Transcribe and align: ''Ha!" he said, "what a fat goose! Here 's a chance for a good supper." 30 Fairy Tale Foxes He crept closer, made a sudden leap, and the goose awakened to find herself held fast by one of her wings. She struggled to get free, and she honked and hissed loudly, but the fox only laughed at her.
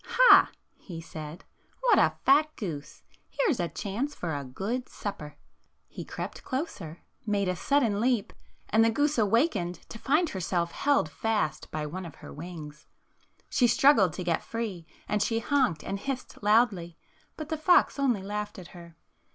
''Ha!" 0.03 0.49
he 0.89 0.99
said, 0.99 1.43
"what 1.81 1.99
a 1.99 2.17
fat 2.25 2.55
goose! 2.55 3.03
Here 3.29 3.53
's 3.53 3.59
a 3.59 3.69
chance 3.69 4.15
for 4.15 4.33
a 4.33 4.43
good 4.43 4.89
supper." 4.89 5.35
30 5.35 5.35
Fairy 5.35 5.37
Tale 5.37 5.67
Foxes 5.67 5.95
He 5.95 6.05
crept 6.05 6.43
closer, 6.43 6.99
made 7.27 7.47
a 7.47 7.55
sudden 7.55 7.99
leap, 8.01 8.33
and 8.69 8.83
the 8.83 8.89
goose 8.89 9.19
awakened 9.19 9.75
to 9.89 9.99
find 9.99 10.29
herself 10.31 10.71
held 10.71 11.07
fast 11.07 11.69
by 11.69 11.85
one 11.85 12.07
of 12.07 12.15
her 12.15 12.33
wings. 12.33 12.87
She 13.47 13.67
struggled 13.67 14.13
to 14.13 14.23
get 14.23 14.41
free, 14.41 14.87
and 15.07 15.21
she 15.21 15.37
honked 15.37 15.83
and 15.83 15.99
hissed 15.99 16.41
loudly, 16.41 16.97
but 17.37 17.49
the 17.49 17.57
fox 17.59 17.99
only 17.99 18.23
laughed 18.23 18.57
at 18.57 18.69
her. 18.69 18.95